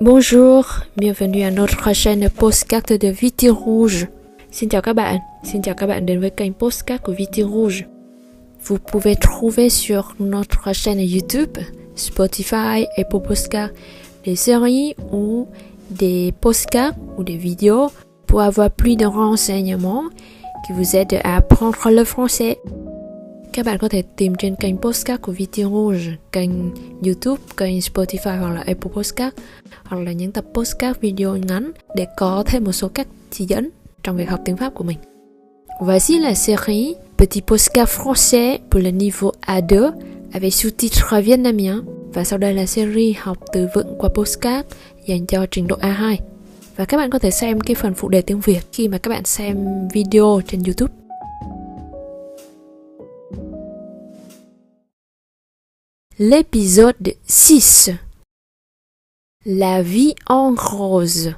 Bonjour, 0.00 0.64
bienvenue 0.96 1.42
à 1.42 1.50
notre 1.50 1.94
chaîne 1.94 2.30
Postcard 2.30 2.84
de 2.88 3.08
Viti 3.08 3.50
Rouge. 3.50 4.06
Xin 4.50 4.68
chào 4.68 4.82
các 4.82 4.96
bạn, 4.96 5.18
xin 5.44 5.62
chào 5.62 5.74
Postcard 6.58 7.00
Viti 7.06 7.42
Rouge. 7.42 7.84
Vous 8.64 8.78
pouvez 8.78 9.14
trouver 9.16 9.68
sur 9.68 10.14
notre 10.18 10.74
chaîne 10.74 11.00
YouTube, 11.00 11.58
Spotify, 11.96 12.86
Apple 12.96 13.20
Postcard 13.28 13.68
des 14.24 14.36
séries 14.36 14.94
ou 15.12 15.48
des 15.90 16.32
postcards 16.40 16.94
ou 17.18 17.22
des 17.22 17.36
vidéos 17.36 17.90
pour 18.26 18.40
avoir 18.40 18.70
plus 18.70 18.96
de 18.96 19.04
renseignements 19.04 20.04
qui 20.66 20.72
vous 20.72 20.96
aident 20.96 21.20
à 21.24 21.36
apprendre 21.36 21.90
le 21.90 22.04
français. 22.04 22.58
Các 23.52 23.66
bạn 23.66 23.78
có 23.78 23.88
thể 23.88 24.02
tìm 24.16 24.34
trên 24.38 24.56
kênh 24.56 24.76
Postcard 24.76 25.22
của 25.22 25.32
VT 25.32 25.56
Rouge, 25.56 26.00
kênh 26.32 26.50
YouTube, 27.04 27.42
kênh 27.56 27.78
Spotify 27.78 28.40
hoặc 28.40 28.50
là 28.50 28.60
Apple 28.60 28.90
Postcard 28.92 29.36
hoặc 29.84 30.02
là 30.02 30.12
những 30.12 30.32
tập 30.32 30.44
postcard 30.54 31.00
video 31.00 31.36
ngắn 31.36 31.70
để 31.96 32.06
có 32.16 32.44
thêm 32.46 32.64
một 32.64 32.72
số 32.72 32.88
cách 32.88 33.06
chỉ 33.30 33.44
dẫn 33.44 33.68
trong 34.02 34.16
việc 34.16 34.28
học 34.28 34.40
tiếng 34.44 34.56
Pháp 34.56 34.74
của 34.74 34.84
mình. 34.84 34.98
Voici 35.80 36.18
la 36.18 36.34
série 36.34 36.92
Petit 37.18 37.46
postcard 37.46 37.90
français 37.90 38.58
pour 38.70 38.84
le 38.84 38.90
niveau 38.90 39.30
A2 39.46 39.90
avec 40.32 40.52
sous-titres 40.52 41.24
vietnamien 41.24 41.80
và 42.14 42.24
sau 42.24 42.38
đây 42.38 42.54
là 42.54 42.66
series 42.66 43.16
học 43.18 43.38
từ 43.52 43.66
vựng 43.74 43.94
qua 43.98 44.10
postcard 44.14 44.68
dành 45.06 45.26
cho 45.26 45.46
trình 45.50 45.66
độ 45.66 45.76
A2. 45.76 46.16
Và 46.76 46.84
các 46.84 46.96
bạn 46.96 47.10
có 47.10 47.18
thể 47.18 47.30
xem 47.30 47.60
cái 47.60 47.74
phần 47.74 47.94
phụ 47.94 48.08
đề 48.08 48.22
tiếng 48.22 48.40
Việt 48.40 48.60
khi 48.72 48.88
mà 48.88 48.98
các 48.98 49.08
bạn 49.08 49.24
xem 49.24 49.56
video 49.92 50.40
trên 50.46 50.62
YouTube. 50.62 50.99
L'épisode 56.22 57.14
6 57.26 57.92
La 59.46 59.80
vie 59.80 60.14
en 60.26 60.54
rose 60.54 61.32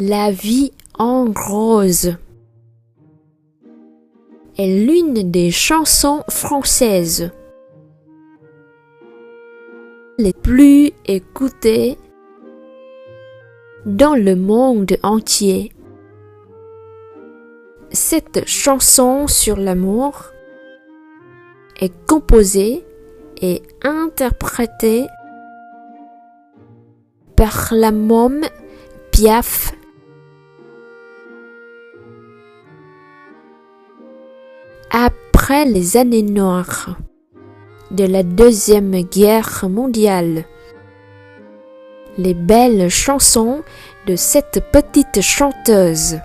La 0.00 0.30
vie 0.30 0.70
en 0.96 1.24
rose 1.32 2.16
est 4.56 4.86
l'une 4.86 5.28
des 5.32 5.50
chansons 5.50 6.22
françaises 6.28 7.32
les 10.16 10.32
plus 10.32 10.92
écoutées 11.04 11.98
dans 13.86 14.14
le 14.14 14.36
monde 14.36 14.96
entier. 15.02 15.72
Cette 17.90 18.46
chanson 18.46 19.26
sur 19.26 19.56
l'amour 19.56 20.26
est 21.80 21.92
composée 22.06 22.84
et 23.42 23.62
interprétée 23.82 25.08
par 27.34 27.70
la 27.72 27.90
môme 27.90 28.44
Piaf 29.10 29.67
Les 35.50 35.96
années 35.96 36.22
noires 36.22 36.98
de 37.90 38.04
la 38.04 38.22
Deuxième 38.22 39.00
Guerre 39.00 39.64
mondiale, 39.66 40.44
les 42.18 42.34
belles 42.34 42.90
chansons 42.90 43.62
de 44.06 44.14
cette 44.14 44.62
petite 44.70 45.22
chanteuse 45.22 46.18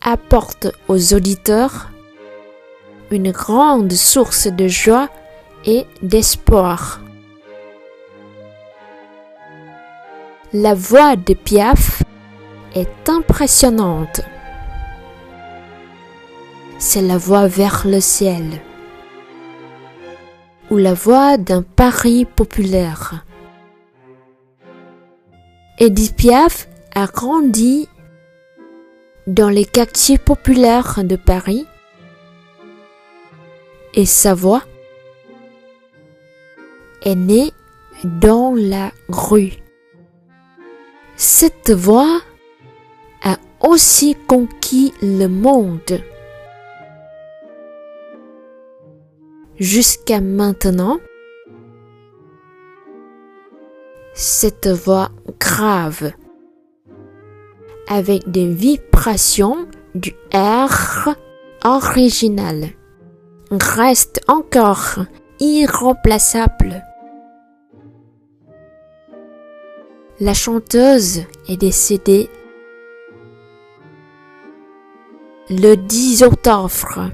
apportent 0.00 0.72
aux 0.88 1.14
auditeurs 1.14 1.90
une 3.12 3.30
grande 3.30 3.92
source 3.92 4.48
de 4.48 4.66
joie 4.66 5.08
et 5.64 5.86
d'espoir. 6.02 7.00
La 10.52 10.74
voix 10.74 11.14
de 11.14 11.34
Piaf 11.34 12.02
est 12.74 13.08
impressionnante 13.08 14.20
c'est 16.78 17.02
la 17.02 17.18
voix 17.18 17.48
vers 17.48 17.82
le 17.86 18.00
ciel 18.00 18.44
ou 20.70 20.76
la 20.76 20.94
voix 20.94 21.36
d'un 21.36 21.62
Paris 21.62 22.24
populaire. 22.24 23.24
Edith 25.78 26.16
Piaf 26.16 26.68
a 26.94 27.06
grandi 27.06 27.88
dans 29.26 29.48
les 29.48 29.64
quartiers 29.64 30.18
populaires 30.18 31.02
de 31.04 31.16
Paris 31.16 31.66
et 33.94 34.06
sa 34.06 34.34
voix 34.34 34.62
est 37.02 37.14
née 37.14 37.52
dans 38.04 38.54
la 38.54 38.92
rue. 39.08 39.54
Cette 41.16 41.70
voix 41.70 42.20
a 43.22 43.36
aussi 43.60 44.16
conquis 44.28 44.94
le 45.02 45.26
monde. 45.26 46.00
Jusqu'à 49.60 50.20
maintenant, 50.20 50.98
cette 54.14 54.68
voix 54.68 55.10
grave, 55.40 56.12
avec 57.88 58.30
des 58.30 58.46
vibrations 58.46 59.66
du 59.96 60.14
R 60.32 61.16
original, 61.64 62.68
reste 63.50 64.20
encore 64.28 65.00
irremplaçable. 65.40 66.84
La 70.20 70.34
chanteuse 70.34 71.24
est 71.48 71.56
décédée 71.56 72.30
le 75.50 75.74
10 75.74 76.22
octobre 76.22 77.10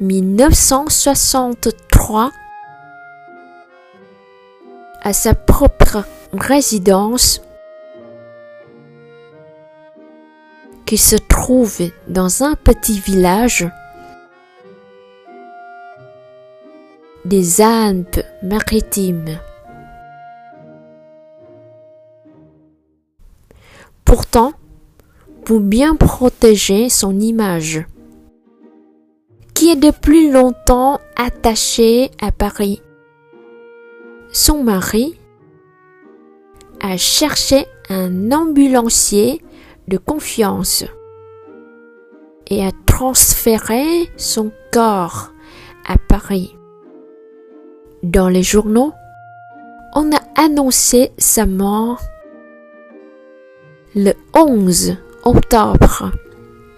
1963 0.00 2.30
à 5.02 5.12
sa 5.12 5.34
propre 5.34 6.04
résidence 6.32 7.42
qui 10.86 10.98
se 10.98 11.16
trouve 11.16 11.90
dans 12.06 12.44
un 12.44 12.54
petit 12.54 13.00
village 13.00 13.68
des 17.24 17.60
Alpes-Maritimes. 17.60 19.40
Pourtant, 24.04 24.52
pour 25.44 25.58
bien 25.60 25.96
protéger 25.96 26.88
son 26.88 27.18
image, 27.18 27.84
qui 29.58 29.70
est 29.70 29.76
de 29.76 29.90
plus 29.90 30.30
longtemps 30.30 31.00
attaché 31.16 32.12
à 32.20 32.30
Paris. 32.30 32.80
Son 34.30 34.62
mari 34.62 35.18
a 36.80 36.96
cherché 36.96 37.66
un 37.88 38.30
ambulancier 38.30 39.42
de 39.88 39.96
confiance 39.96 40.84
et 42.46 42.64
a 42.64 42.70
transféré 42.86 44.08
son 44.16 44.52
corps 44.72 45.32
à 45.88 45.96
Paris. 46.08 46.54
Dans 48.04 48.28
les 48.28 48.44
journaux, 48.44 48.92
on 49.96 50.12
a 50.12 50.20
annoncé 50.40 51.10
sa 51.18 51.46
mort 51.46 52.00
le 53.96 54.12
11 54.36 54.98
octobre, 55.24 56.12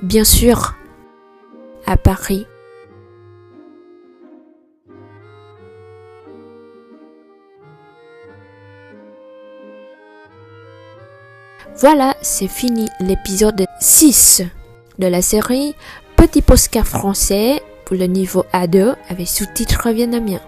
bien 0.00 0.24
sûr, 0.24 0.76
à 1.84 1.98
Paris. 1.98 2.46
Voilà, 11.80 12.14
c'est 12.22 12.48
fini 12.48 12.88
l'épisode 13.00 13.64
6 13.80 14.42
de 14.98 15.06
la 15.06 15.22
série 15.22 15.74
Petit 16.16 16.42
postcard 16.42 16.86
français 16.86 17.62
pour 17.84 17.96
le 17.96 18.06
niveau 18.06 18.44
A2 18.52 18.94
avec 19.08 19.28
sous-titres 19.28 19.88
vietnamien. 19.88 20.40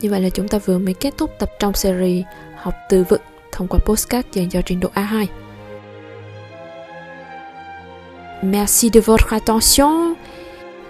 Như 0.00 0.10
vậy 0.10 0.20
là 0.20 0.30
chúng 0.30 0.48
ta 0.48 0.58
vừa 0.58 0.78
mới 0.78 0.94
kết 0.94 1.14
thúc 1.18 1.30
tập 1.38 1.50
trong 1.58 1.74
series 1.74 2.24
học 2.56 2.74
từ 2.88 3.04
vựng 3.08 3.20
thông 3.52 3.68
qua 3.68 3.78
postcard 3.84 4.28
dành 4.32 4.50
cho 4.50 4.62
trình 4.66 4.80
độ 4.80 4.88
A2. 4.94 5.26
Merci 8.42 8.90
de 8.92 9.00
votre 9.00 9.36
attention 9.36 10.14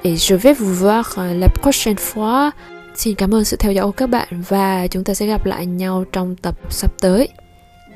et 0.02 0.16
je 0.16 0.36
vais 0.36 0.54
vous 0.54 0.74
voir 0.80 1.18
euh, 1.18 1.38
la 1.38 1.48
prochaine 1.48 1.96
fois. 1.96 2.50
Xin 2.94 3.14
cảm 3.14 3.34
ơn 3.34 3.44
sự 3.44 3.56
theo 3.56 3.72
dõi 3.72 3.86
của 3.86 3.92
các 3.92 4.06
bạn 4.06 4.28
và 4.48 4.86
chúng 4.86 5.04
ta 5.04 5.14
sẽ 5.14 5.26
gặp 5.26 5.46
lại 5.46 5.66
nhau 5.66 6.04
trong 6.12 6.36
tập 6.36 6.54
sắp 6.70 6.90
tới. 7.00 7.28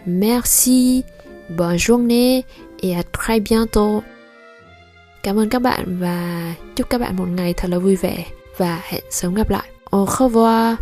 Merci, 0.07 1.05
bonne 1.49 1.79
journée 1.79 2.45
et 2.83 2.95
à 2.95 3.03
très 3.13 3.41
bientôt. 3.41 4.03
Cảm 5.23 5.39
ơn 5.39 5.49
các 5.49 5.63
bạn 5.63 6.01
và 6.01 6.55
chúc 6.77 6.91
các 6.91 7.01
bạn 7.01 7.17
một 7.17 7.29
ngày 7.29 7.55
thật 7.57 7.69
là 7.71 7.79
vui 7.79 7.97
vẻ 7.97 8.27
và 8.57 8.81
hẹn 8.85 9.03
sớm 9.11 9.35
gặp 9.35 9.51
lại. 9.51 9.69
Au 9.91 10.07
revoir. 10.19 10.79